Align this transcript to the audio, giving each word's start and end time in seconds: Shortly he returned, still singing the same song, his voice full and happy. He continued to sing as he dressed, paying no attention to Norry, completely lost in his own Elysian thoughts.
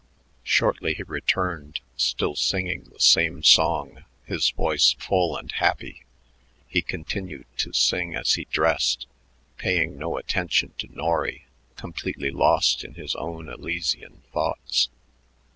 Shortly 0.41 0.95
he 0.95 1.03
returned, 1.03 1.79
still 1.95 2.35
singing 2.35 2.85
the 2.85 2.99
same 2.99 3.43
song, 3.43 4.03
his 4.25 4.49
voice 4.49 4.93
full 4.93 5.37
and 5.37 5.51
happy. 5.51 6.05
He 6.67 6.81
continued 6.81 7.45
to 7.57 7.71
sing 7.71 8.15
as 8.15 8.33
he 8.33 8.45
dressed, 8.45 9.05
paying 9.57 9.99
no 9.99 10.17
attention 10.17 10.73
to 10.79 10.87
Norry, 10.91 11.45
completely 11.75 12.31
lost 12.31 12.83
in 12.83 12.95
his 12.95 13.15
own 13.15 13.47
Elysian 13.47 14.23
thoughts. 14.33 14.89